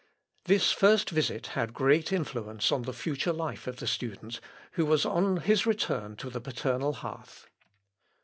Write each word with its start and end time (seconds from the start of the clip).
This 0.45 0.71
first 0.71 1.11
visit 1.11 1.45
had 1.53 1.75
great 1.75 2.11
influence 2.11 2.71
on 2.71 2.81
the 2.81 2.91
future 2.91 3.31
life 3.31 3.67
of 3.67 3.75
the 3.77 3.85
student, 3.85 4.41
who 4.71 4.83
was 4.83 5.05
on 5.05 5.37
his 5.37 5.67
return 5.67 6.15
to 6.15 6.31
the 6.31 6.41
paternal 6.41 6.93
hearth. 6.93 7.45